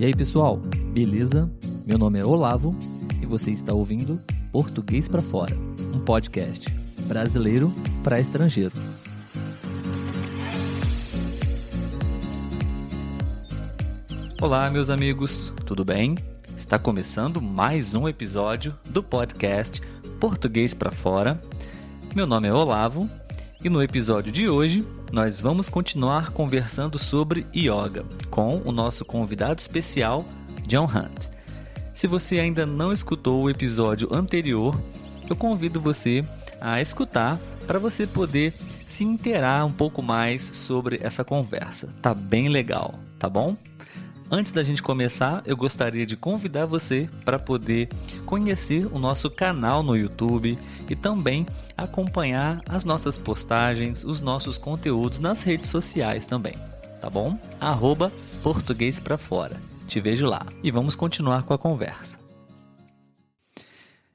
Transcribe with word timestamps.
E 0.00 0.04
aí, 0.06 0.14
pessoal, 0.14 0.56
beleza? 0.94 1.46
Meu 1.86 1.98
nome 1.98 2.18
é 2.18 2.24
Olavo 2.24 2.74
e 3.20 3.26
você 3.26 3.50
está 3.50 3.74
ouvindo 3.74 4.18
Português 4.50 5.06
para 5.06 5.20
Fora, 5.20 5.54
um 5.92 6.00
podcast 6.00 6.74
brasileiro 7.02 7.70
para 8.02 8.18
estrangeiro. 8.18 8.72
Olá, 14.40 14.70
meus 14.70 14.88
amigos, 14.88 15.52
tudo 15.66 15.84
bem? 15.84 16.16
Está 16.56 16.78
começando 16.78 17.42
mais 17.42 17.94
um 17.94 18.08
episódio 18.08 18.74
do 18.86 19.02
podcast 19.02 19.82
Português 20.18 20.72
para 20.72 20.90
Fora. 20.90 21.38
Meu 22.16 22.26
nome 22.26 22.48
é 22.48 22.54
Olavo 22.54 23.06
e 23.62 23.68
no 23.68 23.82
episódio 23.82 24.32
de 24.32 24.48
hoje 24.48 24.82
nós 25.12 25.40
vamos 25.40 25.68
continuar 25.68 26.30
conversando 26.30 26.98
sobre 26.98 27.46
yoga 27.54 28.04
com 28.30 28.62
o 28.64 28.70
nosso 28.70 29.04
convidado 29.04 29.60
especial, 29.60 30.24
John 30.66 30.84
Hunt. 30.84 31.28
Se 31.92 32.06
você 32.06 32.38
ainda 32.38 32.64
não 32.64 32.92
escutou 32.92 33.42
o 33.42 33.50
episódio 33.50 34.08
anterior, 34.12 34.80
eu 35.28 35.34
convido 35.34 35.80
você 35.80 36.24
a 36.60 36.80
escutar 36.80 37.38
para 37.66 37.78
você 37.78 38.06
poder 38.06 38.52
se 38.88 39.04
inteirar 39.04 39.64
um 39.66 39.72
pouco 39.72 40.02
mais 40.02 40.42
sobre 40.54 41.00
essa 41.02 41.24
conversa. 41.24 41.88
Tá 42.00 42.14
bem 42.14 42.48
legal, 42.48 42.94
tá 43.18 43.28
bom? 43.28 43.56
Antes 44.32 44.52
da 44.52 44.62
gente 44.62 44.80
começar, 44.80 45.42
eu 45.44 45.56
gostaria 45.56 46.06
de 46.06 46.16
convidar 46.16 46.64
você 46.64 47.10
para 47.24 47.36
poder 47.36 47.88
conhecer 48.24 48.86
o 48.86 48.96
nosso 48.96 49.28
canal 49.28 49.82
no 49.82 49.96
YouTube 49.96 50.56
e 50.88 50.94
também 50.94 51.44
acompanhar 51.76 52.62
as 52.68 52.84
nossas 52.84 53.18
postagens, 53.18 54.04
os 54.04 54.20
nossos 54.20 54.56
conteúdos 54.56 55.18
nas 55.18 55.42
redes 55.42 55.68
sociais 55.68 56.24
também, 56.24 56.54
tá 57.00 57.10
bom? 57.10 57.36
Arroba 57.58 58.12
português 58.40 59.00
para 59.00 59.18
fora. 59.18 59.60
Te 59.88 59.98
vejo 59.98 60.26
lá 60.26 60.46
e 60.62 60.70
vamos 60.70 60.94
continuar 60.94 61.42
com 61.42 61.52
a 61.52 61.58
conversa. 61.58 62.16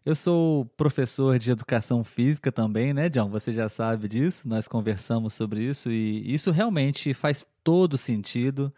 Eu 0.06 0.16
sou 0.16 0.64
professor 0.78 1.38
de 1.38 1.52
educação 1.52 2.06
física 2.06 2.54
também, 2.54 2.94
né, 2.94 3.10
John? 3.10 3.28
Você 3.32 3.52
já 3.52 3.68
sabe 3.68 4.08
disso, 4.08 4.48
nós 4.48 4.66
conversamos 4.66 5.34
sobre 5.34 5.64
isso 5.64 5.92
e 5.92 6.34
isso 6.34 6.52
realmente 6.52 7.14
faz 7.14 7.46
todo 7.62 7.98
sentido 7.98 8.72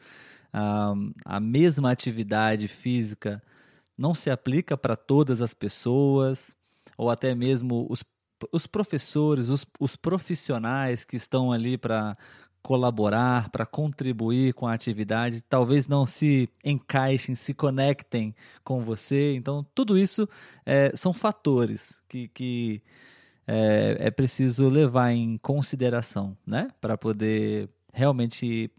a, 0.58 0.94
a 1.26 1.40
mesma 1.40 1.92
atividade 1.92 2.68
física 2.68 3.42
não 3.96 4.14
se 4.14 4.30
aplica 4.30 4.76
para 4.76 4.96
todas 4.96 5.42
as 5.42 5.54
pessoas, 5.54 6.56
ou 6.98 7.10
até 7.12 7.36
mesmo 7.36 7.86
os, 7.90 8.04
os 8.52 8.66
professores, 8.66 9.50
os, 9.50 9.66
os 9.80 9.96
profissionais 9.96 11.06
que 11.06 11.16
estão 11.16 11.52
ali 11.52 11.78
para 11.78 12.18
colaborar, 12.62 13.50
para 13.50 13.66
contribuir 13.66 14.54
com 14.54 14.68
a 14.68 14.74
atividade, 14.74 15.42
talvez 15.42 15.88
não 15.88 16.06
se 16.06 16.50
encaixem, 16.66 17.36
se 17.36 17.54
conectem 17.54 18.36
com 18.64 18.82
você. 18.82 19.36
Então, 19.36 19.66
tudo 19.76 19.98
isso 19.98 20.28
é, 20.66 20.92
são 20.96 21.14
fatores 21.14 22.02
que, 22.10 22.28
que 22.30 22.82
é, 23.48 23.98
é 24.00 24.12
preciso 24.12 24.68
levar 24.70 25.12
em 25.12 25.38
consideração, 25.38 26.36
né? 26.46 26.68
Para 26.82 26.98
poder 26.98 27.70
realmente 27.94 28.70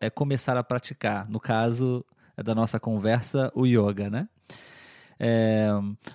é 0.00 0.10
começar 0.10 0.56
a 0.56 0.64
praticar. 0.64 1.28
No 1.28 1.40
caso 1.40 2.04
é 2.36 2.42
da 2.42 2.54
nossa 2.54 2.78
conversa, 2.78 3.50
o 3.54 3.66
yoga, 3.66 4.10
né? 4.10 4.28
É, 5.18 5.68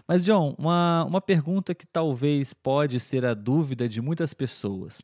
mas, 0.08 0.24
John, 0.24 0.56
uma, 0.58 1.04
uma 1.06 1.22
pergunta 1.22 1.74
que 1.74 1.88
talvez 1.88 2.54
pode 2.54 3.00
ser 3.00 3.26
a 3.26 3.34
dúvida 3.34 3.90
de 3.90 4.02
muitas 4.02 4.34
pessoas. 4.34 5.02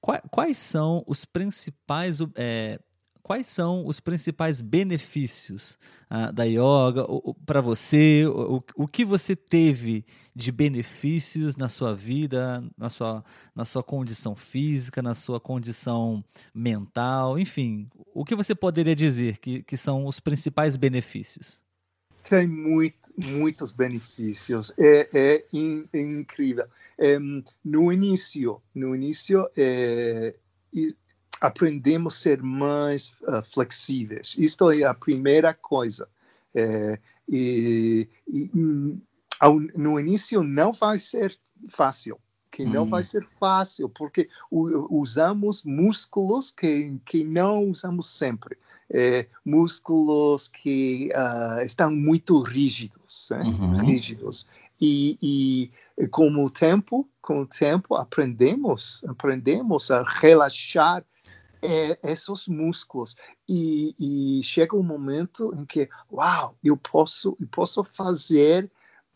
Quais, 0.00 0.22
quais 0.30 0.58
são 0.58 1.04
os 1.06 1.24
principais 1.24 2.18
é, 2.34 2.80
quais 3.26 3.48
são 3.48 3.84
os 3.84 3.98
principais 3.98 4.60
benefícios 4.60 5.76
uh, 6.08 6.32
da 6.32 6.44
yoga 6.44 7.04
para 7.44 7.60
você? 7.60 8.24
O, 8.24 8.62
o, 8.76 8.86
que 8.86 9.04
você 9.04 9.34
teve 9.34 10.06
de 10.32 10.52
benefícios 10.52 11.56
na 11.56 11.68
sua 11.68 11.92
vida, 11.92 12.62
na 12.78 12.88
sua, 12.88 13.24
na 13.52 13.64
sua 13.64 13.82
condição 13.82 14.36
física, 14.36 15.02
na 15.02 15.12
sua 15.12 15.40
condição 15.40 16.24
mental, 16.54 17.36
enfim, 17.36 17.90
o 18.14 18.24
que 18.24 18.36
você 18.36 18.54
poderia 18.54 18.94
dizer 18.94 19.38
que, 19.38 19.60
que 19.64 19.76
são 19.76 20.06
os 20.06 20.20
principais 20.20 20.76
benefícios? 20.76 21.60
Tem 22.22 22.46
muito, 22.46 23.12
muitos 23.18 23.72
benefícios, 23.72 24.72
é, 24.78 25.08
é, 25.12 25.44
in, 25.52 25.84
é 25.92 26.00
incrível. 26.00 26.66
É, 26.96 27.18
no 27.64 27.92
início, 27.92 28.62
no 28.72 28.94
início, 28.94 29.48
é, 29.56 30.36
aprendemos 31.40 32.14
a 32.14 32.18
ser 32.18 32.42
mais 32.42 33.08
uh, 33.22 33.42
flexíveis. 33.52 34.34
Isto 34.38 34.70
é 34.70 34.84
a 34.84 34.94
primeira 34.94 35.52
coisa. 35.54 36.08
É, 36.54 36.98
e, 37.28 38.08
e 38.26 38.50
hum, 38.54 38.98
ao, 39.38 39.60
no 39.60 40.00
início 40.00 40.42
não 40.42 40.72
vai 40.72 40.98
ser 40.98 41.36
fácil, 41.68 42.18
que 42.50 42.64
não 42.64 42.84
hum. 42.84 42.90
vai 42.90 43.04
ser 43.04 43.26
fácil, 43.26 43.88
porque 43.88 44.28
usamos 44.50 45.62
músculos 45.64 46.50
que, 46.50 46.98
que 47.04 47.22
não 47.24 47.64
usamos 47.70 48.06
sempre. 48.06 48.56
É, 48.88 49.26
músculos 49.44 50.46
que 50.46 51.10
uh, 51.12 51.60
estão 51.62 51.90
muito 51.90 52.40
rígidos, 52.40 53.28
né? 53.32 53.42
uhum. 53.42 53.76
rígidos. 53.76 54.46
E, 54.80 55.18
e, 56.00 56.06
com 56.08 56.44
o 56.44 56.48
tempo, 56.48 57.08
com 57.20 57.40
o 57.40 57.46
tempo 57.46 57.96
aprendemos, 57.96 59.02
aprendemos 59.08 59.90
a 59.90 60.04
relaxar 60.04 61.04
é, 61.62 61.98
esses 62.02 62.46
músculos 62.48 63.16
e, 63.48 63.94
e, 63.98 64.42
chega 64.42 64.76
um 64.76 64.82
momento 64.82 65.54
em 65.56 65.64
que, 65.64 65.88
uau, 66.10 66.56
eu 66.62 66.76
posso, 66.76 67.36
eu 67.40 67.46
posso 67.48 67.82
fazer 67.84 68.70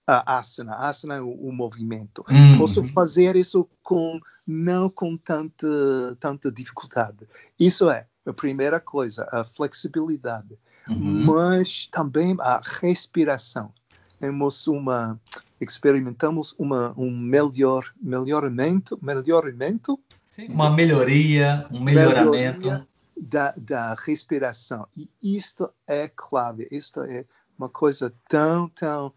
a 0.07 0.39
asana, 0.39 0.75
asana 0.77 1.17
é 1.17 1.21
o, 1.21 1.31
o 1.31 1.53
movimento, 1.53 2.25
uhum. 2.29 2.59
posso 2.59 2.87
fazer 2.93 3.37
isso 3.37 3.69
com 3.83 4.21
não 4.47 4.91
com 4.91 5.17
tanta 5.17 6.17
tanta 6.19 6.51
dificuldade. 6.51 7.29
Isso 7.59 7.89
é 7.89 8.07
a 8.27 8.33
primeira 8.33 8.81
coisa, 8.81 9.29
a 9.31 9.45
flexibilidade, 9.45 10.59
uhum. 10.89 11.25
mas 11.27 11.87
também 11.87 12.35
a 12.41 12.61
respiração. 12.81 13.73
Temos 14.19 14.67
uma 14.67 15.19
experimentamos 15.61 16.55
uma, 16.59 16.93
um 16.97 17.11
melhor 17.11 17.85
melhoramento 18.03 18.99
melhoramento 19.01 20.01
uma 20.49 20.71
melhoria, 20.71 21.65
um 21.71 21.81
melhoramento. 21.81 22.61
Melhoria 22.61 22.91
da, 23.21 23.53
da 23.57 23.95
respiração. 23.95 24.87
E 24.97 25.09
isto 25.23 25.71
é 25.87 26.09
clave, 26.09 26.67
isto 26.71 27.03
é 27.03 27.27
uma 27.59 27.69
coisa 27.69 28.13
tão, 28.29 28.69
tão. 28.71 29.13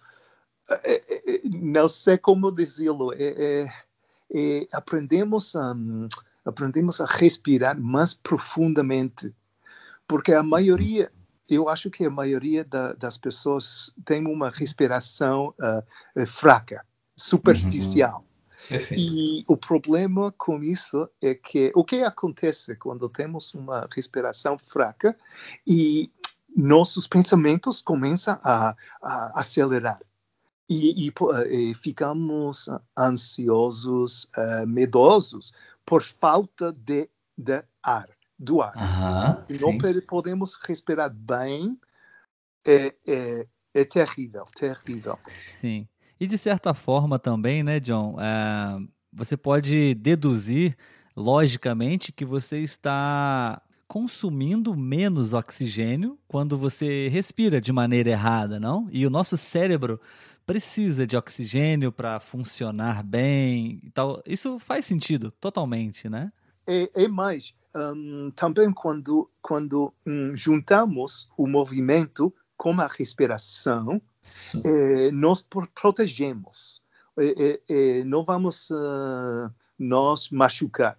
É, 0.69 0.91
é, 0.91 1.35
é 1.35 1.41
não 1.45 1.87
sei 1.87 2.17
como 2.17 2.51
dizê-lo. 2.51 3.13
É, 3.13 3.67
é, 4.33 4.67
aprendemos, 4.73 5.55
a, 5.55 5.75
aprendemos 6.45 6.99
a 6.99 7.05
respirar 7.05 7.79
mais 7.79 8.13
profundamente. 8.13 9.33
Porque 10.05 10.33
a 10.33 10.43
maioria, 10.43 11.11
eu 11.47 11.69
acho 11.69 11.89
que 11.89 12.05
a 12.05 12.09
maioria 12.09 12.65
da, 12.65 12.93
das 12.93 13.17
pessoas 13.17 13.95
tem 14.05 14.27
uma 14.27 14.49
respiração 14.49 15.53
uh, 15.59 16.25
fraca, 16.27 16.85
superficial. 17.15 18.17
Uhum. 18.19 18.32
Perfeito. 18.67 19.01
E 19.01 19.43
o 19.47 19.57
problema 19.57 20.31
com 20.37 20.63
isso 20.63 21.09
é 21.21 21.35
que 21.35 21.71
o 21.75 21.83
que 21.83 22.03
acontece 22.03 22.75
quando 22.75 23.09
temos 23.09 23.53
uma 23.53 23.87
respiração 23.91 24.57
fraca 24.57 25.17
e 25.67 26.11
nossos 26.55 27.07
pensamentos 27.07 27.81
começam 27.81 28.39
a, 28.43 28.75
a 29.01 29.39
acelerar. 29.39 29.99
E, 30.69 31.07
e, 31.07 31.13
e, 31.49 31.75
ficamos 31.75 32.69
ansiosos, 32.97 34.25
uh, 34.37 34.65
medosos 34.65 35.53
por 35.85 36.01
falta 36.01 36.71
de, 36.71 37.09
de 37.37 37.63
ar, 37.81 38.09
do 38.39 38.61
ar. 38.61 38.73
Uh 38.75 38.79
-huh, 38.79 39.61
não 39.61 39.93
sim. 39.93 40.01
podemos 40.07 40.57
respirar 40.63 41.13
bem, 41.13 41.77
é, 42.65 42.95
é, 43.05 43.47
é 43.73 43.85
terrível, 43.85 44.45
terrível. 44.55 45.19
Sim. 45.57 45.87
E 46.23 46.27
de 46.27 46.37
certa 46.37 46.73
forma 46.73 47.19
também, 47.19 47.63
né, 47.63 47.81
John, 47.81 48.15
é, 48.17 48.81
você 49.11 49.35
pode 49.35 49.93
deduzir 49.95 50.73
logicamente 51.17 52.13
que 52.13 52.23
você 52.23 52.59
está 52.59 53.61
consumindo 53.89 54.73
menos 54.73 55.33
oxigênio 55.33 56.17
quando 56.25 56.57
você 56.57 57.09
respira 57.09 57.59
de 57.59 57.73
maneira 57.73 58.11
errada, 58.11 58.57
não? 58.57 58.87
E 58.89 59.05
o 59.05 59.09
nosso 59.09 59.35
cérebro 59.35 59.99
precisa 60.45 61.05
de 61.05 61.17
oxigênio 61.17 61.91
para 61.91 62.21
funcionar 62.21 63.03
bem 63.03 63.81
e 63.83 63.91
tal. 63.91 64.23
Isso 64.25 64.57
faz 64.59 64.85
sentido 64.85 65.29
totalmente, 65.41 66.07
né? 66.07 66.31
É, 66.65 67.03
é 67.03 67.07
mais, 67.09 67.53
um, 67.75 68.31
também 68.33 68.71
quando, 68.71 69.29
quando 69.41 69.93
um, 70.07 70.33
juntamos 70.37 71.29
o 71.35 71.45
movimento 71.45 72.33
com 72.63 72.79
a 72.79 72.87
respiração, 72.87 74.01
é, 74.63 75.11
nós 75.11 75.45
protegemos. 75.75 76.81
É, 77.19 77.59
é, 77.69 78.03
não 78.05 78.23
vamos 78.23 78.69
uh, 78.69 79.51
nos 79.77 80.29
machucar. 80.29 80.97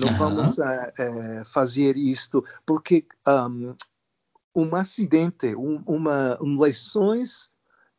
Não 0.00 0.08
uhum. 0.08 0.16
vamos 0.16 0.56
uh, 0.56 1.44
fazer 1.44 1.98
isto, 1.98 2.42
porque 2.64 3.04
um, 3.28 3.74
um 4.54 4.74
acidente, 4.74 5.54
um, 5.54 5.82
uma 5.84 6.42
um, 6.42 6.64
lições. 6.64 7.50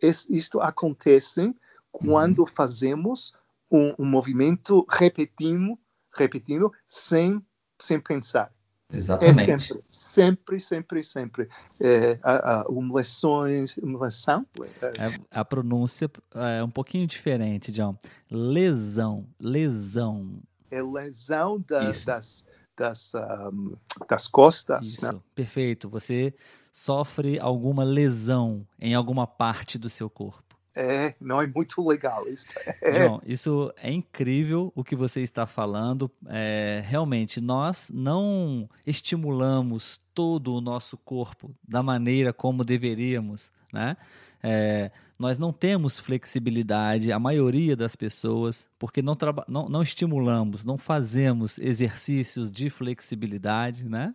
Isto 0.02 0.60
acontece 0.60 1.56
quando 1.92 2.40
uhum. 2.40 2.48
fazemos 2.48 3.36
um, 3.70 3.94
um, 4.00 4.06
movimento 4.06 4.88
repetindo, 4.90 5.78
repetindo 6.18 6.74
sem 6.90 7.40
sem 7.78 8.00
pensar. 8.00 8.52
Exatamente. 8.92 9.40
É 9.40 9.58
sempre, 9.58 9.84
sempre, 9.90 10.60
sempre, 10.60 11.04
sempre. 11.04 11.50
É, 11.80 12.18
a, 12.24 12.62
a, 12.62 12.68
uma 12.68 13.00
lição. 13.00 14.46
É, 14.82 15.20
a 15.32 15.46
pronúncia 15.46 16.10
é 16.34 16.64
um 16.64 16.70
pouquinho 16.70 17.08
diferente, 17.08 17.72
John. 17.72 17.98
Lesão, 18.30 19.26
lesão. 19.40 20.42
É 20.70 20.82
lesão 20.82 21.64
da, 21.68 21.84
das, 22.06 22.46
das, 22.76 23.14
um, 23.52 23.76
das 24.10 24.28
costas. 24.28 24.88
Isso, 24.88 25.14
né? 25.14 25.20
perfeito. 25.36 25.90
Você 25.90 26.34
sofre 26.72 27.40
alguma 27.40 27.84
lesão 27.84 28.66
em 28.80 28.94
alguma 28.96 29.28
parte 29.28 29.78
do 29.78 29.90
seu 29.90 30.10
corpo. 30.10 30.43
É, 30.76 31.14
não 31.22 31.42
é 31.42 31.48
muito 31.48 31.86
legal 31.88 32.28
isso. 32.28 32.48
É. 32.82 33.04
João, 33.04 33.22
isso 33.26 33.74
é 33.78 33.92
incrível 33.92 34.72
o 34.76 34.84
que 34.84 34.96
você 34.96 35.22
está 35.22 35.46
falando. 35.46 36.10
É, 36.28 36.84
realmente, 36.86 37.40
nós 37.40 37.90
não 37.94 38.70
estimulamos 38.86 40.02
todo 40.14 40.56
o 40.56 40.62
nosso 40.62 40.98
corpo 40.98 41.56
da 41.68 41.84
maneira 41.84 42.34
como 42.34 42.64
deveríamos, 42.64 43.52
né? 43.72 43.98
É, 44.42 44.92
nós 45.18 45.40
não 45.40 45.54
temos 45.54 46.00
flexibilidade, 46.00 47.12
a 47.12 47.20
maioria 47.20 47.78
das 47.78 47.96
pessoas, 47.96 48.68
porque 48.78 49.02
não, 49.02 49.16
não, 49.48 49.70
não 49.70 49.82
estimulamos, 49.82 50.66
não 50.66 50.78
fazemos 50.78 51.58
exercícios 51.60 52.52
de 52.52 52.70
flexibilidade, 52.70 53.88
né? 53.88 54.14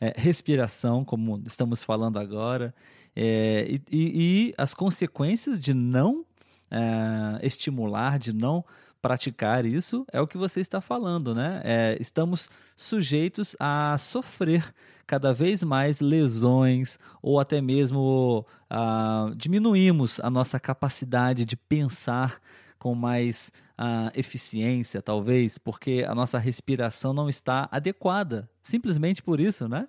É, 0.00 0.12
respiração, 0.16 1.04
como 1.04 1.42
estamos 1.46 1.82
falando 1.82 2.18
agora. 2.18 2.74
É, 3.16 3.66
e, 3.68 3.82
e, 3.90 4.54
as 4.58 4.74
consequências 4.74 5.60
de 5.60 5.72
não 5.72 6.24
é, 6.70 7.46
estimular, 7.46 8.18
de 8.18 8.34
não 8.34 8.64
praticar 9.00 9.66
isso, 9.66 10.06
é 10.10 10.20
o 10.20 10.26
que 10.26 10.38
você 10.38 10.60
está 10.60 10.80
falando, 10.80 11.34
né? 11.34 11.60
É, 11.62 11.96
estamos 12.00 12.48
sujeitos 12.74 13.54
a 13.60 13.98
sofrer 13.98 14.74
cada 15.06 15.32
vez 15.32 15.62
mais 15.62 16.00
lesões 16.00 16.98
ou 17.22 17.38
até 17.38 17.60
mesmo 17.60 18.46
uh, 18.70 19.34
diminuímos 19.36 20.20
a 20.20 20.30
nossa 20.30 20.58
capacidade 20.58 21.44
de 21.44 21.54
pensar 21.54 22.40
com 22.78 22.94
mais 22.94 23.52
uh, 23.78 24.10
eficiência, 24.18 25.02
talvez, 25.02 25.58
porque 25.58 26.04
a 26.08 26.14
nossa 26.14 26.38
respiração 26.38 27.12
não 27.12 27.28
está 27.28 27.68
adequada. 27.70 28.48
Simplesmente 28.62 29.22
por 29.22 29.40
isso, 29.40 29.68
né? 29.68 29.86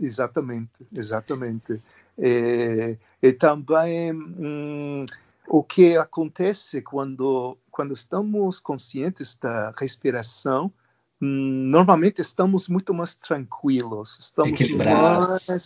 Exatamente, 0.00 0.86
exatamente. 0.94 1.80
E, 2.18 2.98
e 3.22 3.32
também 3.32 4.12
hum, 4.12 5.04
o 5.48 5.62
que 5.62 5.96
acontece 5.96 6.82
quando, 6.82 7.56
quando 7.70 7.94
estamos 7.94 8.58
conscientes 8.58 9.34
da 9.36 9.72
respiração, 9.76 10.72
hum, 11.20 11.64
normalmente 11.68 12.20
estamos 12.20 12.68
muito 12.68 12.92
mais 12.94 13.14
tranquilos, 13.14 14.18
estamos 14.18 14.60
mais 14.70 15.62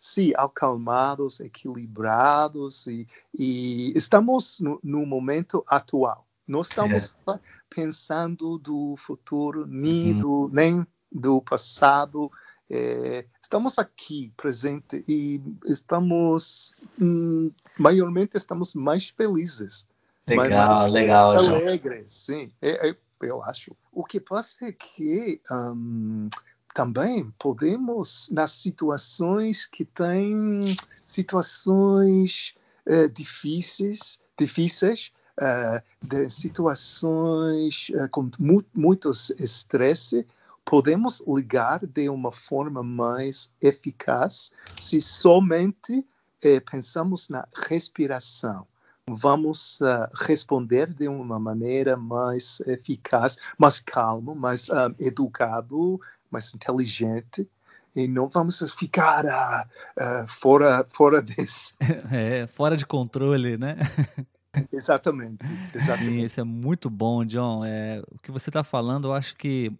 sim, 0.00 0.32
acalmados, 0.34 1.40
equilibrados 1.40 2.86
e, 2.86 3.06
e 3.38 3.92
estamos 3.94 4.58
no, 4.60 4.80
no, 4.82 5.04
momento 5.04 5.62
atual. 5.68 6.26
Não 6.48 6.62
estamos 6.62 7.14
é. 7.28 7.38
pensando 7.68 8.58
do 8.58 8.96
futuro, 8.96 9.66
nem, 9.66 10.14
uhum. 10.14 10.18
do, 10.18 10.50
nem 10.52 10.86
do 11.12 11.42
passado. 11.42 12.32
É, 12.70 13.24
estamos 13.42 13.78
aqui 13.80 14.32
presente 14.36 15.04
e 15.08 15.42
estamos 15.66 16.74
hum, 17.00 17.50
maiormente 17.76 18.36
estamos 18.36 18.74
mais 18.74 19.08
felizes 19.08 19.84
legal 20.24 20.68
mais 20.68 20.92
legal 20.92 21.32
alegres 21.32 22.14
sim. 22.14 22.52
É, 22.62 22.90
é, 22.90 22.96
eu 23.22 23.42
acho. 23.42 23.76
O 23.92 24.04
que 24.04 24.20
passa 24.20 24.66
é 24.66 24.72
que 24.72 25.40
um, 25.50 26.28
também 26.74 27.30
podemos 27.38 28.28
nas 28.30 28.52
situações 28.52 29.66
que 29.66 29.84
têm 29.84 30.76
situações 30.96 32.54
uh, 32.86 33.08
difíceis 33.08 34.20
difíceis 34.38 35.12
uh, 35.38 35.82
de 36.02 36.30
situações 36.30 37.90
uh, 37.90 38.08
com 38.10 38.30
muito, 38.38 38.68
muito 38.74 39.10
estresse 39.38 40.26
podemos 40.64 41.22
ligar 41.26 41.86
de 41.86 42.08
uma 42.08 42.32
forma 42.32 42.82
mais 42.82 43.52
eficaz 43.60 44.52
se 44.76 45.00
somente 45.00 46.04
eh, 46.42 46.60
pensamos 46.60 47.28
na 47.28 47.46
respiração. 47.68 48.66
Vamos 49.06 49.80
uh, 49.80 50.08
responder 50.14 50.86
de 50.86 51.08
uma 51.08 51.38
maneira 51.38 51.96
mais 51.96 52.60
eficaz, 52.60 53.38
mais 53.58 53.80
calmo, 53.80 54.36
mais 54.36 54.68
uh, 54.68 54.94
educado, 55.00 56.00
mais 56.30 56.54
inteligente. 56.54 57.48
E 57.94 58.06
não 58.06 58.28
vamos 58.28 58.62
ficar 58.72 59.24
uh, 59.24 59.66
uh, 60.00 60.28
fora 60.28 60.86
fora 60.92 61.20
desse 61.22 61.74
é, 62.12 62.46
fora 62.46 62.76
de 62.76 62.86
controle 62.86 63.56
né? 63.56 63.76
Exatamente 64.72 65.44
exatamente. 65.74 66.20
Sim, 66.20 66.24
isso 66.24 66.40
é 66.40 66.44
muito 66.44 66.88
bom 66.88 67.24
John. 67.24 67.64
É, 67.64 68.02
o 68.12 68.18
que 68.18 68.30
você 68.30 68.50
está 68.50 68.62
falando 68.62 69.08
eu 69.08 69.12
acho 69.12 69.34
que 69.36 69.72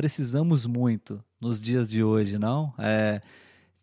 precisamos 0.00 0.64
muito 0.64 1.22
nos 1.38 1.60
dias 1.60 1.90
de 1.90 2.02
hoje, 2.02 2.38
não? 2.38 2.72
É, 2.78 3.20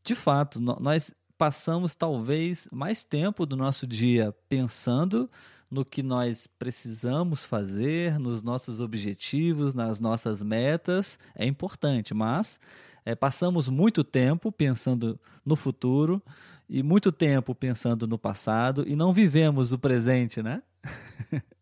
de 0.03 0.15
fato, 0.15 0.59
nós 0.59 1.13
passamos 1.37 1.93
talvez 1.93 2.67
mais 2.71 3.03
tempo 3.03 3.45
do 3.45 3.55
nosso 3.55 3.85
dia 3.85 4.35
pensando 4.49 5.29
no 5.69 5.85
que 5.85 6.01
nós 6.01 6.47
precisamos 6.47 7.43
fazer, 7.43 8.17
nos 8.17 8.41
nossos 8.41 8.79
objetivos, 8.79 9.75
nas 9.75 9.99
nossas 9.99 10.41
metas, 10.41 11.19
é 11.35 11.45
importante, 11.45 12.15
mas 12.15 12.59
é, 13.05 13.13
passamos 13.13 13.69
muito 13.69 14.03
tempo 14.03 14.51
pensando 14.51 15.19
no 15.45 15.55
futuro 15.55 16.19
e 16.67 16.81
muito 16.81 17.11
tempo 17.11 17.53
pensando 17.53 18.07
no 18.07 18.17
passado 18.17 18.83
e 18.87 18.95
não 18.95 19.13
vivemos 19.13 19.71
o 19.71 19.77
presente, 19.77 20.41
né? 20.41 20.63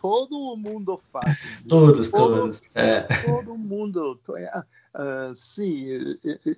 todo 0.00 0.56
mundo 0.56 0.98
faz. 1.12 1.40
todos, 1.68 2.10
todo, 2.10 2.36
todos. 2.36 2.62
É. 2.74 3.00
Todo 3.24 3.56
mundo. 3.56 4.18
Uh, 4.28 5.34
sim, 5.34 5.86
é, 6.24 6.56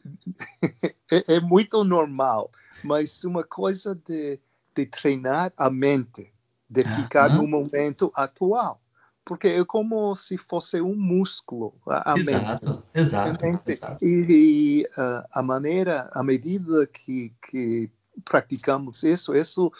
é, 1.11 1.35
é, 1.35 1.41
muito 1.41 1.83
normal, 1.85 2.51
mas 2.85 3.25
uma 3.25 3.43
coisa 3.43 3.95
de, 3.95 4.39
de 4.75 4.87
treinar 4.87 5.53
a 5.57 5.69
mente, 5.69 6.33
de 6.71 6.85
ficar 6.85 7.31
uh 7.31 7.35
-huh. 7.35 7.37
no 7.39 7.49
momento 7.49 8.13
atual. 8.15 8.81
Porque 9.25 9.49
é 9.49 9.65
como 9.65 10.15
se 10.17 10.37
fosse 10.37 10.81
um 10.81 10.97
músculo, 10.97 11.75
a, 11.87 12.19
exato, 12.19 12.71
mente. 12.71 12.89
Exato, 12.95 13.47
exato. 13.69 14.05
E, 14.05 14.27
e 14.29 14.83
uh, 15.01 15.25
a 15.33 15.43
maneira, 15.43 16.11
à 16.13 16.25
medida 16.25 16.87
que, 16.89 17.33
que 17.49 17.89
praticamos 18.25 19.05
isso, 19.05 19.35
isso 19.35 19.73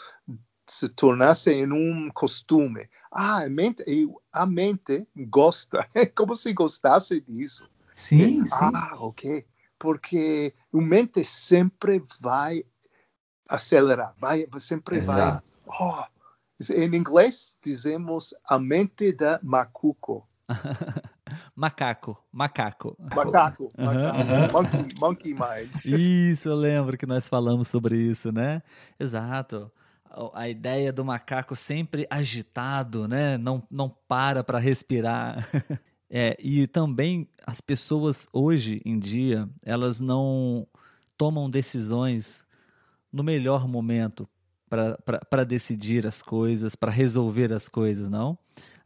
se 0.73 0.89
tornasse 0.89 1.51
em 1.51 1.71
um 1.71 2.09
costume. 2.09 2.89
Ah, 3.11 3.43
a 3.43 3.49
mente, 3.49 3.83
a 4.31 4.45
mente 4.45 5.07
gosta, 5.15 5.87
é 5.93 6.05
como 6.05 6.35
se 6.35 6.51
gostasse 6.51 7.21
disso. 7.21 7.69
Sim, 7.95 8.45
sim. 8.45 8.71
Ah, 8.73 8.95
ok. 8.97 9.45
Porque 9.77 10.53
a 10.73 10.77
mente 10.77 11.23
sempre 11.23 12.03
vai 12.19 12.65
acelerar, 13.47 14.15
vai, 14.19 14.47
sempre 14.59 14.97
Exato. 14.97 15.47
vai. 15.67 15.79
Oh, 15.79 16.73
em 16.73 16.95
inglês 16.95 17.57
dizemos 17.63 18.33
a 18.45 18.57
mente 18.57 19.11
da 19.11 19.39
macuco. 19.43 20.27
macaco, 21.55 22.17
macaco. 22.31 22.97
Macaco, 23.13 23.71
macaco. 23.77 24.17
Uhum. 24.17 24.51
Monkey, 24.51 24.93
monkey 24.99 25.33
mind. 25.33 25.71
Isso, 25.85 26.49
eu 26.49 26.55
lembro 26.55 26.97
que 26.97 27.05
nós 27.05 27.27
falamos 27.27 27.67
sobre 27.67 27.97
isso, 27.97 28.31
né? 28.31 28.63
Exato 28.99 29.71
a 30.33 30.47
ideia 30.47 30.93
do 30.93 31.03
macaco 31.03 31.55
sempre 31.55 32.05
agitado, 32.09 33.07
né? 33.07 33.37
Não, 33.37 33.63
não 33.69 33.89
para 33.89 34.43
para 34.43 34.59
respirar. 34.59 35.47
é, 36.09 36.37
e 36.39 36.67
também 36.67 37.27
as 37.45 37.59
pessoas 37.59 38.27
hoje 38.31 38.81
em 38.85 38.99
dia, 38.99 39.49
elas 39.63 39.99
não 39.99 40.67
tomam 41.17 41.49
decisões 41.49 42.45
no 43.11 43.23
melhor 43.23 43.67
momento 43.67 44.27
para 45.29 45.43
decidir 45.43 46.07
as 46.07 46.21
coisas, 46.21 46.75
para 46.75 46.91
resolver 46.91 47.53
as 47.53 47.69
coisas, 47.69 48.09
não? 48.09 48.37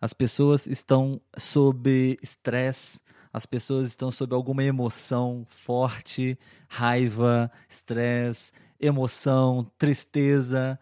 As 0.01 0.13
pessoas 0.13 0.67
estão 0.67 1.21
sob 1.37 2.17
estresse, 2.21 2.99
as 3.31 3.45
pessoas 3.45 3.87
estão 3.87 4.11
sob 4.11 4.35
alguma 4.35 4.63
emoção 4.63 5.45
forte, 5.47 6.37
raiva, 6.67 7.49
estresse, 7.69 8.51
emoção, 8.79 9.69
tristeza, 9.77 10.79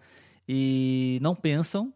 e 0.47 1.19
não 1.21 1.35
pensam 1.35 1.93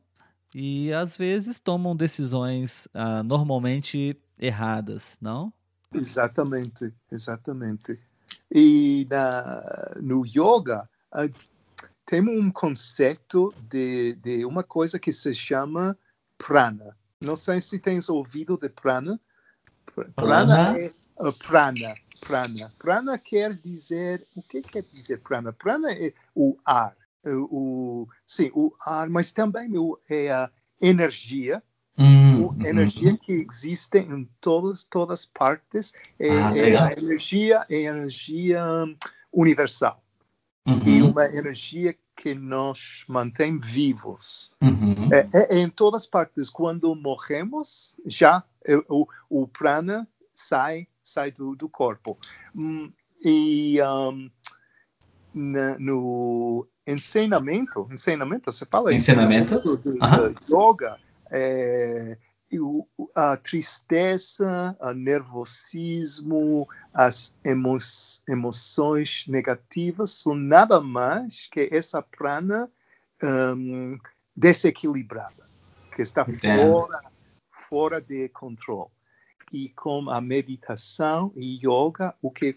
e 0.54 0.92
às 0.94 1.16
vezes 1.16 1.60
tomam 1.60 1.96
decisões 1.96 2.88
uh, 2.88 3.24
normalmente 3.24 4.20
erradas, 4.38 5.18
não? 5.22 5.54
Exatamente, 5.94 6.94
exatamente. 7.12 8.00
E 8.52 9.08
na, 9.10 9.98
no 10.02 10.26
yoga, 10.26 10.90
uh, 11.14 11.34
temos 12.06 12.34
um 12.34 12.50
conceito 12.50 13.54
de, 13.70 14.14
de 14.14 14.46
uma 14.46 14.64
coisa 14.64 14.98
que 14.98 15.12
se 15.12 15.36
chama 15.36 15.98
prana. 16.38 16.98
Não 17.22 17.36
sei 17.36 17.62
se 17.62 17.78
tens 17.78 18.10
ouvido 18.10 18.58
de 18.58 18.70
prana. 18.70 19.20
Prana 20.16 20.80
é 20.80 20.92
uh, 21.18 21.34
prana, 21.34 21.96
prana. 22.22 22.74
Prana 22.80 23.18
quer 23.20 23.54
dizer 23.54 24.26
o 24.36 24.42
que 24.42 24.62
quer 24.62 24.84
dizer 24.92 25.20
prana? 25.20 25.54
Prana 25.54 25.92
é 25.92 26.14
o 26.34 26.58
ar, 26.66 26.96
o, 27.26 28.08
sim, 28.26 28.50
o 28.54 28.74
ar, 28.86 29.10
mas 29.10 29.32
também 29.32 29.72
é 30.10 30.32
a 30.32 30.50
energia. 30.82 31.62
Hum, 31.98 32.30
energia 32.66 33.18
que 33.18 33.46
existe 33.52 33.98
em 33.98 34.30
todas 34.40 34.86
todas 34.86 35.26
partes 35.26 35.94
é, 36.18 36.30
ah, 36.32 36.58
é 36.58 36.78
a 36.78 36.94
energia 36.94 37.66
é 37.70 37.82
energia 37.82 38.64
universal. 39.34 40.02
Uhum. 40.66 40.82
e 40.86 41.02
uma 41.02 41.26
energia 41.26 41.96
que 42.16 42.36
nos 42.36 43.04
mantém 43.08 43.58
vivos. 43.58 44.54
Uhum. 44.62 44.96
é, 45.12 45.30
é, 45.34 45.56
é, 45.56 45.60
em 45.60 45.70
todas 45.70 46.06
partes. 46.06 46.50
Quando 46.50 46.94
morremos 46.96 48.00
já 48.06 48.44
é, 48.66 48.76
o, 48.88 49.08
o 49.30 49.48
prana 49.48 50.08
sai 50.36 50.88
sai 51.02 51.32
do, 51.32 51.56
do 51.56 51.68
corpo. 51.68 52.18
Hum, 52.56 52.92
e 53.24 53.80
um, 53.82 54.30
na, 55.34 55.78
no 55.80 56.68
ensinamento 56.86 57.88
ensinamento 57.92 58.52
você 58.52 58.66
fala 58.66 58.94
ensinamento? 58.94 59.60
Do, 59.60 59.78
do, 59.78 59.94
do 59.94 60.00
yoga 60.50 60.98
é, 61.32 62.18
a 63.14 63.38
tristeza, 63.38 64.76
o 64.80 64.92
nervosismo, 64.94 66.68
as 66.94 67.36
emo 67.44 67.78
emoções 68.28 69.26
negativas 69.28 70.12
são 70.12 70.34
nada 70.34 70.82
mais 70.82 71.48
que 71.48 71.70
essa 71.72 72.02
prana 72.02 72.70
um, 73.22 73.98
desequilibrada, 74.36 75.48
que 75.96 76.02
está 76.02 76.26
fora, 76.26 77.02
fora 77.52 78.02
de 78.02 78.30
controle. 78.30 78.90
E 79.52 79.70
com 79.70 80.10
a 80.10 80.22
meditação 80.22 81.32
e 81.36 81.58
yoga, 81.58 82.16
o 82.22 82.32
que 82.32 82.56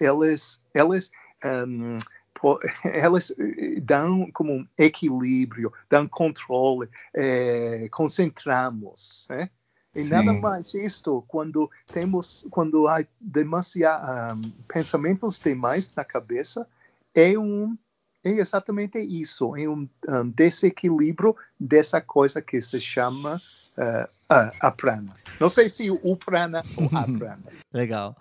elas, 0.00 0.62
elas 0.72 1.10
um, 1.44 1.96
elas 2.84 3.32
eh, 3.38 3.80
dão 3.80 4.30
como 4.32 4.52
um 4.52 4.66
equilíbrio, 4.76 5.72
dão 5.88 6.06
controle, 6.06 6.88
é, 7.14 7.88
concentramos, 7.90 9.26
né? 9.30 9.50
E 9.94 10.02
Sim. 10.02 10.10
nada 10.10 10.32
mais 10.32 10.74
isto, 10.74 11.24
quando 11.28 11.70
temos, 11.86 12.44
quando 12.50 12.88
há 12.88 13.04
demasiados 13.20 14.44
um, 14.44 14.50
pensamentos 14.66 15.38
demais 15.38 15.94
na 15.94 16.04
cabeça, 16.04 16.66
é 17.14 17.38
um 17.38 17.76
é 18.24 18.30
exatamente 18.30 18.98
isso, 18.98 19.54
é 19.54 19.68
um, 19.68 19.86
um 20.08 20.28
desequilíbrio 20.30 21.36
dessa 21.60 22.00
coisa 22.00 22.40
que 22.40 22.58
se 22.58 22.80
chama 22.80 23.36
uh, 23.36 24.08
a, 24.30 24.68
a 24.68 24.70
prana. 24.70 25.14
Não 25.38 25.50
sei 25.50 25.68
se 25.68 25.90
o 25.90 26.16
prana 26.16 26.62
ou 26.76 26.86
a 26.86 27.04
prana. 27.18 27.52
Legal. 27.72 28.16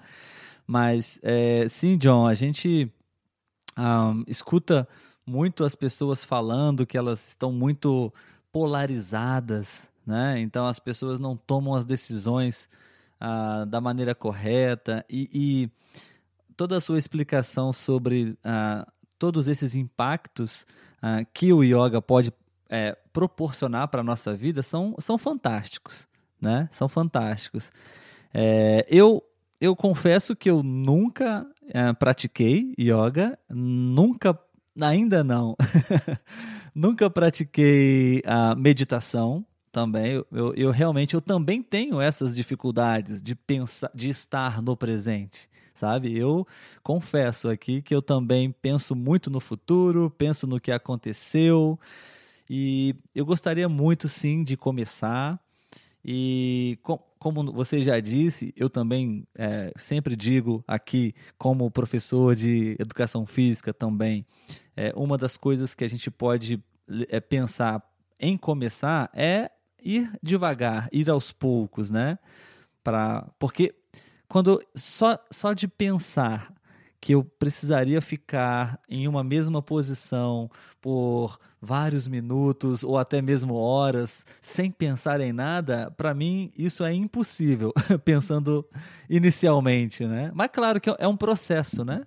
Mas, 0.68 1.20
é, 1.24 1.68
sim, 1.70 1.98
John, 1.98 2.28
a 2.28 2.34
gente 2.34 2.92
um, 3.78 4.24
escuta 4.28 4.88
muito 5.26 5.64
as 5.64 5.76
pessoas 5.76 6.24
falando 6.24 6.86
que 6.86 6.98
elas 6.98 7.30
estão 7.30 7.52
muito 7.52 8.14
polarizadas, 8.52 9.90
né? 10.06 10.40
Então 10.40 10.68
as 10.68 10.80
pessoas 10.80 11.20
não 11.20 11.36
tomam 11.36 11.74
as 11.74 11.86
decisões 11.86 12.70
uh, 13.22 13.66
da 13.66 13.80
maneira 13.80 14.14
correta 14.14 15.06
e, 15.10 15.30
e, 15.34 15.72
toda 16.56 16.78
a 16.78 16.82
sua 16.82 17.00
explicação 17.00 17.74
sobre 17.74 18.38
uh, 18.46 18.92
todos 19.18 19.48
esses 19.48 19.76
impactos 19.76 20.68
uh, 21.02 21.26
que 21.34 21.52
o 21.52 21.64
yoga 21.64 22.02
pode 22.02 22.32
é, 22.70 22.98
proporcionar 23.12 23.88
para 23.88 24.02
a 24.02 24.04
nossa 24.04 24.36
vida 24.36 24.64
são, 24.64 24.96
são 25.00 25.18
fantásticos, 25.18 26.08
né? 26.42 26.68
São 26.72 26.90
fantásticos. 26.90 27.72
É, 28.34 28.86
eu 28.90 29.24
eu 29.64 29.78
confesso 29.78 30.36
que 30.36 30.50
eu 30.50 30.62
nunca 30.62 31.48
é, 31.70 31.94
pratiquei 31.94 32.74
yoga, 32.78 33.40
nunca, 33.50 34.38
ainda 34.78 35.24
não, 35.24 35.56
nunca 36.76 37.10
pratiquei 37.10 38.22
a 38.26 38.54
meditação 38.56 39.46
também. 39.72 40.22
Eu, 40.30 40.54
eu, 40.58 40.70
realmente 40.70 41.14
eu 41.14 41.22
também 41.22 41.64
tenho 41.64 42.02
essas 42.02 42.36
dificuldades 42.36 43.22
de 43.22 43.36
pensar, 43.36 43.90
de 43.96 44.10
estar 44.10 44.62
no 44.62 44.76
presente, 44.76 45.50
sabe? 45.74 46.14
Eu 46.14 46.46
confesso 46.84 47.50
aqui 47.50 47.82
que 47.82 47.96
eu 47.96 48.02
também 48.02 48.52
penso 48.52 48.94
muito 48.94 49.30
no 49.30 49.40
futuro, 49.40 50.14
penso 50.18 50.46
no 50.46 50.60
que 50.60 50.74
aconteceu 50.74 51.80
e 52.50 52.98
eu 53.16 53.26
gostaria 53.26 53.70
muito 53.70 54.10
sim 54.10 54.44
de 54.44 54.58
começar 54.58 55.40
e 56.04 56.78
com, 56.84 57.00
como 57.24 57.54
você 57.54 57.80
já 57.80 58.02
disse, 58.02 58.54
eu 58.54 58.70
também 58.70 59.26
é, 59.34 59.72
sempre 59.78 60.14
digo 60.14 60.62
aqui, 60.68 61.16
como 61.38 61.72
professor 61.72 62.36
de 62.36 62.76
educação 62.78 63.26
física 63.26 63.74
também, 63.74 64.26
é, 64.76 64.92
uma 64.94 65.18
das 65.18 65.38
coisas 65.38 65.74
que 65.74 65.86
a 65.86 65.88
gente 65.88 66.12
pode 66.12 66.62
é, 67.08 67.22
pensar 67.22 67.82
em 68.20 68.36
começar 68.36 69.10
é 69.14 69.50
ir 69.82 70.12
devagar, 70.22 70.90
ir 70.92 71.10
aos 71.10 71.32
poucos, 71.32 71.90
né? 71.90 72.20
Pra, 72.84 73.26
porque 73.40 73.74
quando 74.28 74.62
só, 74.76 75.18
só 75.32 75.54
de 75.54 75.66
pensar 75.66 76.54
que 77.04 77.14
eu 77.14 77.22
precisaria 77.22 78.00
ficar 78.00 78.80
em 78.88 79.10
uma 79.10 79.26
mesma 79.26 79.62
posição 79.62 80.50
por 80.80 81.38
vários 81.62 82.08
minutos 82.08 82.82
ou 82.82 82.98
até 82.98 83.22
mesmo 83.22 83.56
horas 83.56 84.26
sem 84.42 84.72
pensar 84.72 85.20
em 85.20 85.34
nada, 85.34 85.92
para 85.98 86.14
mim 86.14 86.50
isso 86.58 86.82
é 86.82 86.94
impossível, 86.94 87.74
pensando 88.06 88.66
inicialmente, 89.10 90.08
né? 90.08 90.32
Mas 90.34 90.50
claro 90.54 90.80
que 90.80 90.96
é 90.98 91.06
um 91.06 91.18
processo, 91.18 91.84
né? 91.84 92.06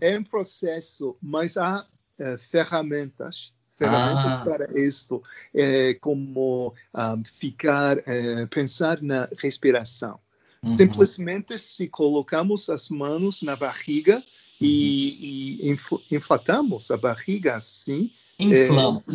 É 0.00 0.18
um 0.18 0.24
processo, 0.24 1.16
mas 1.22 1.56
há 1.56 1.86
é, 2.18 2.36
ferramentas 2.38 3.52
ferramentas 3.78 4.34
ah. 4.34 4.44
para 4.44 4.80
isto, 4.80 5.22
é, 5.54 5.94
como 5.94 6.74
ah, 6.92 7.14
ficar, 7.24 7.98
é, 8.04 8.44
pensar 8.46 9.00
na 9.00 9.28
respiração. 9.38 10.18
Uhum. 10.62 10.76
Simplesmente 10.76 11.56
se 11.56 11.88
colocamos 11.88 12.68
as 12.68 12.88
mãos 12.88 13.42
na 13.42 13.54
barriga 13.54 14.22
e, 14.60 15.76
uhum. 15.90 16.00
e 16.10 16.16
inflatamos 16.16 16.90
a 16.90 16.96
barriga 16.96 17.56
assim. 17.56 18.10
Inflamos. 18.38 19.06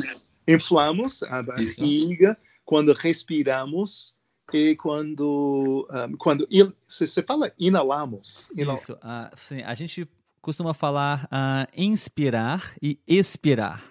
É, 0.48 0.54
inflamos 0.54 1.24
a 1.24 1.44
barriga 1.44 2.32
Isso. 2.32 2.38
quando 2.66 2.94
respiramos 2.94 4.16
e 4.52 4.76
quando 4.76 5.88
um, 5.90 6.18
quando 6.18 6.48
il, 6.50 6.74
se, 6.88 7.08
se 7.08 7.24
fala 7.24 7.52
inalamos. 7.58 8.50
Inal... 8.56 8.76
Isso. 8.76 8.94
Uh, 8.94 9.38
sim, 9.38 9.62
a 9.62 9.74
gente 9.74 10.08
costuma 10.42 10.74
falar 10.74 11.26
uh, 11.26 11.68
inspirar 11.76 12.74
e 12.82 13.00
expirar. 13.08 13.84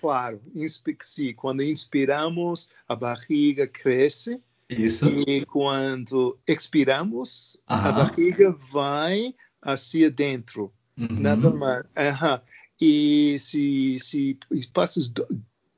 Claro, 0.00 0.40
sim, 1.02 1.34
quando 1.34 1.62
inspiramos 1.62 2.70
a 2.86 2.94
barriga 2.94 3.66
cresce 3.66 4.40
isso. 4.68 5.08
E 5.26 5.46
quando 5.46 6.38
expiramos, 6.46 7.60
a 7.66 7.92
barriga 7.92 8.52
vai 8.70 9.34
hacia 9.62 10.10
dentro. 10.10 10.72
Uhum. 10.96 11.20
Nada 11.20 11.50
mais. 11.50 11.84
E 12.80 13.38
se, 13.38 13.98
se 14.00 14.38
passas 14.72 15.10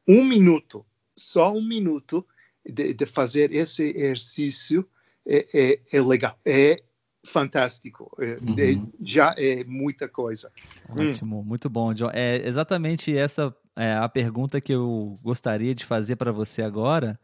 um 0.07 0.25
minuto, 0.25 0.85
só 1.17 1.53
um 1.53 1.67
minuto, 1.67 2.27
de, 2.69 2.93
de 2.93 3.07
fazer 3.07 3.53
esse 3.53 3.91
exercício, 3.97 4.87
é, 5.27 5.47
é, 5.55 5.81
é 5.93 6.03
legal. 6.03 6.39
É 6.45 6.83
fantástico. 7.25 8.11
É, 8.19 8.39
uhum. 8.41 8.57
é, 8.59 8.89
já 9.03 9.35
é 9.37 9.65
muita 9.65 10.09
coisa. 10.09 10.51
Ótimo, 10.89 11.41
hum. 11.41 11.45
muito 11.45 11.69
bom, 11.69 11.93
John. 11.93 12.11
É 12.13 12.47
exatamente 12.47 13.17
essa 13.17 13.55
é 13.77 13.95
a 13.95 14.09
pergunta 14.09 14.61
que 14.61 14.73
eu 14.73 15.19
gostaria 15.23 15.75
de 15.75 15.85
fazer 15.85 16.17
para 16.17 16.33
você 16.33 16.63
agora. 16.63 17.19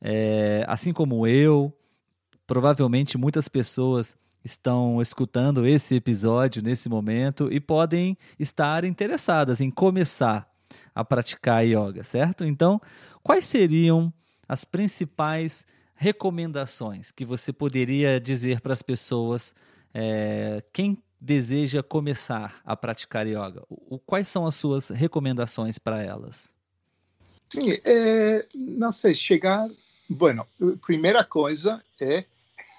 É, 0.00 0.64
assim 0.68 0.92
como 0.92 1.26
eu, 1.26 1.72
provavelmente 2.46 3.18
muitas 3.18 3.48
pessoas 3.48 4.16
estão 4.44 5.02
escutando 5.02 5.66
esse 5.66 5.96
episódio 5.96 6.62
nesse 6.62 6.88
momento 6.88 7.52
e 7.52 7.60
podem 7.60 8.16
estar 8.38 8.84
interessadas 8.84 9.60
em 9.60 9.70
começar 9.70 10.48
a 10.94 11.04
praticar 11.04 11.64
yoga, 11.64 12.04
certo? 12.04 12.44
Então, 12.44 12.80
quais 13.22 13.44
seriam 13.44 14.12
as 14.48 14.64
principais 14.64 15.66
recomendações 15.94 17.10
que 17.10 17.24
você 17.24 17.52
poderia 17.52 18.20
dizer 18.20 18.60
para 18.60 18.72
as 18.72 18.82
pessoas, 18.82 19.54
é, 19.92 20.62
quem 20.72 21.02
deseja 21.20 21.82
começar 21.82 22.60
a 22.64 22.76
praticar 22.76 23.26
yoga? 23.26 23.64
O, 23.68 23.98
quais 23.98 24.28
são 24.28 24.46
as 24.46 24.54
suas 24.54 24.88
recomendações 24.90 25.78
para 25.78 26.02
elas? 26.02 26.54
Sim, 27.50 27.72
é, 27.84 28.46
não 28.54 28.92
sei, 28.92 29.14
chegar 29.14 29.68
Bueno, 30.08 30.46
primeira 30.80 31.22
coisa 31.22 31.84
é 32.00 32.24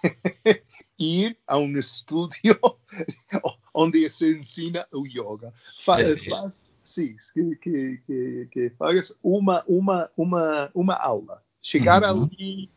ir 1.00 1.38
a 1.46 1.58
um 1.58 1.78
estúdio 1.78 2.60
onde 3.74 4.10
se 4.10 4.38
ensina 4.38 4.88
o 4.92 5.06
yoga. 5.06 5.54
Fa, 5.84 5.98
faz, 6.30 6.62
sim, 6.84 7.16
que, 7.34 7.56
que, 7.58 8.02
que, 8.06 8.48
que 8.52 8.70
faz 8.72 9.16
uma, 9.22 9.64
uma, 9.68 10.10
uma, 10.18 10.72
uma 10.74 10.96
aula. 10.96 11.44
Chegar 11.62 12.04
uhum. 12.04 12.24
ali, 12.24 12.70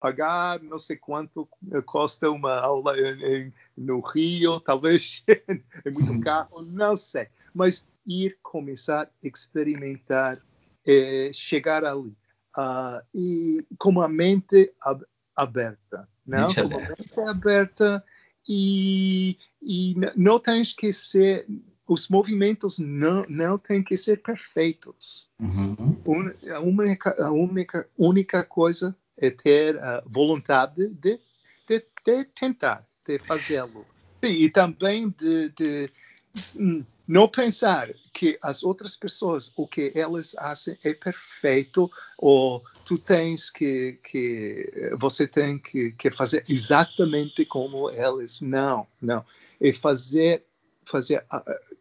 pagar 0.00 0.60
não 0.60 0.78
sei 0.78 0.96
quanto 0.96 1.48
custa 1.86 2.30
uma 2.30 2.58
aula 2.58 2.98
em, 2.98 3.22
em, 3.24 3.52
no 3.76 4.00
Rio, 4.00 4.58
talvez 4.60 5.22
é 5.28 5.90
muito 5.90 6.12
uhum. 6.12 6.20
caro, 6.20 6.62
não 6.62 6.96
sei. 6.96 7.28
Mas 7.54 7.84
ir 8.06 8.36
começar 8.42 9.06
a 9.06 9.26
experimentar, 9.26 10.40
é, 10.86 11.30
chegar 11.32 11.84
ali. 11.84 12.16
Uh, 12.60 13.02
e 13.14 13.66
com 13.78 14.00
a 14.00 14.08
mente 14.08 14.72
ab 14.80 15.02
aberta, 15.34 16.08
não? 16.26 16.48
Mente 16.48 16.62
com 16.62 16.78
a 16.78 16.88
mente 16.88 17.20
aberta 17.26 18.04
e, 18.46 19.38
e 19.62 19.94
não 20.16 20.38
tens 20.38 20.72
que 20.72 20.92
ser 20.92 21.46
os 21.90 22.08
movimentos 22.08 22.78
não, 22.78 23.24
não 23.28 23.58
têm 23.58 23.82
que 23.82 23.96
ser 23.96 24.22
perfeitos. 24.22 25.28
Uhum. 25.40 25.96
A, 26.54 26.60
única, 26.60 27.24
a 27.24 27.30
única, 27.32 27.88
única 27.98 28.44
coisa 28.44 28.96
é 29.16 29.28
ter 29.28 29.76
a 29.82 30.02
vontade 30.06 30.88
de, 30.88 31.18
de, 31.66 31.84
de 32.04 32.24
tentar, 32.26 32.86
de 33.06 33.18
fazê-lo. 33.18 33.86
E 34.22 34.50
também 34.50 35.08
de, 35.08 35.48
de, 35.48 35.90
hum, 36.54 36.84
não 37.10 37.26
pensar 37.26 37.90
que 38.12 38.38
as 38.40 38.62
outras 38.62 38.94
pessoas, 38.94 39.52
o 39.56 39.66
que 39.66 39.90
elas 39.96 40.30
fazem 40.30 40.78
é 40.84 40.94
perfeito, 40.94 41.90
ou 42.16 42.62
tu 42.84 42.98
tens 42.98 43.50
que, 43.50 43.98
que 44.04 44.94
você 44.96 45.26
tem 45.26 45.58
que, 45.58 45.90
que 45.90 46.08
fazer 46.12 46.44
exatamente 46.48 47.44
como 47.44 47.90
elas. 47.90 48.40
Não, 48.40 48.86
não. 49.02 49.24
É 49.60 49.72
fazer 49.72 50.44
fazer, 50.84 51.24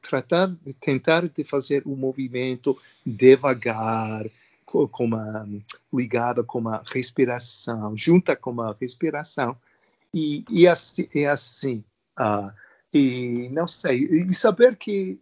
tratar 0.02 0.48
de 0.48 0.74
tentar 0.74 1.28
de 1.28 1.44
fazer 1.44 1.84
o 1.86 1.96
movimento 1.96 2.76
devagar, 3.06 4.26
com 4.66 5.06
uma 5.06 5.48
ligada 5.94 6.44
com 6.44 6.68
a 6.68 6.82
respiração, 6.92 7.96
junta 7.96 8.36
com 8.36 8.60
a 8.62 8.76
respiração 8.82 9.56
e, 10.12 10.44
e 10.50 10.68
assim, 10.68 11.08
e 11.14 11.26
assim 11.26 11.84
uh, 12.20 12.52
e 12.94 13.50
não 13.50 13.68
sei 13.68 14.06
e 14.06 14.34
saber 14.34 14.76
que 14.76 15.20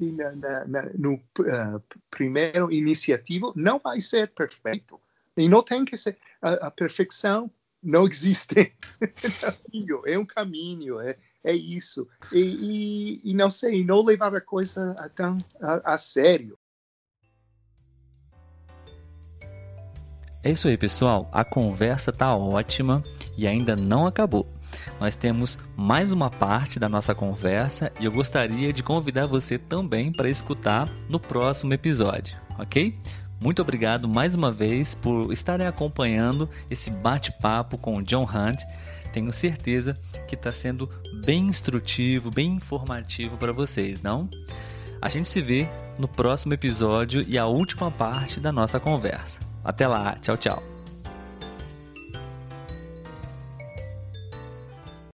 na, 0.00 0.32
na, 0.32 0.64
na, 0.66 0.82
no 0.98 1.14
uh, 1.14 1.82
primeiro 2.10 2.70
iniciativo 2.72 3.52
não 3.54 3.78
vai 3.78 4.00
ser 4.00 4.32
perfeito 4.32 5.00
e 5.36 5.48
não 5.48 5.62
tem 5.62 5.84
que 5.84 5.96
ser 5.96 6.18
a, 6.42 6.66
a 6.66 6.70
perfeição 6.70 7.50
não 7.82 8.06
existe 8.06 8.74
é 10.06 10.18
um 10.18 10.26
caminho 10.26 11.00
é 11.00 11.16
é 11.44 11.52
isso. 11.52 12.08
E, 12.32 12.40
e, 13.22 13.30
e, 13.30 13.34
não 13.34 13.50
sei, 13.50 13.84
não 13.84 14.02
levar 14.02 14.34
a 14.34 14.40
coisa 14.40 14.94
a 14.98 15.08
tão 15.10 15.36
a, 15.60 15.94
a 15.94 15.98
sério. 15.98 16.58
É 20.42 20.50
isso 20.50 20.68
aí, 20.68 20.76
pessoal. 20.76 21.28
A 21.32 21.44
conversa 21.44 22.12
tá 22.12 22.34
ótima 22.34 23.04
e 23.36 23.46
ainda 23.46 23.76
não 23.76 24.06
acabou. 24.06 24.46
Nós 25.00 25.16
temos 25.16 25.58
mais 25.76 26.12
uma 26.12 26.30
parte 26.30 26.78
da 26.78 26.88
nossa 26.88 27.14
conversa 27.14 27.92
e 28.00 28.04
eu 28.04 28.12
gostaria 28.12 28.72
de 28.72 28.82
convidar 28.82 29.26
você 29.26 29.58
também 29.58 30.12
para 30.12 30.28
escutar 30.28 30.88
no 31.08 31.18
próximo 31.18 31.72
episódio, 31.74 32.36
ok? 32.58 32.98
Muito 33.40 33.60
obrigado 33.60 34.08
mais 34.08 34.34
uma 34.34 34.50
vez 34.50 34.94
por 34.94 35.32
estarem 35.32 35.66
acompanhando 35.66 36.48
esse 36.70 36.90
bate-papo 36.90 37.76
com 37.76 37.96
o 37.96 38.02
John 38.02 38.24
Hunt. 38.24 38.62
Tenho 39.12 39.32
certeza 39.32 39.94
que 40.28 40.34
está 40.34 40.52
sendo 40.52 40.88
bem 41.24 41.46
instrutivo, 41.46 42.30
bem 42.30 42.54
informativo 42.54 43.36
para 43.36 43.52
vocês, 43.52 44.00
não? 44.00 44.28
A 45.00 45.08
gente 45.08 45.28
se 45.28 45.42
vê 45.42 45.68
no 45.98 46.08
próximo 46.08 46.54
episódio 46.54 47.24
e 47.28 47.38
a 47.38 47.46
última 47.46 47.90
parte 47.90 48.40
da 48.40 48.50
nossa 48.50 48.80
conversa. 48.80 49.40
Até 49.62 49.86
lá, 49.86 50.16
tchau, 50.20 50.36
tchau. 50.36 50.73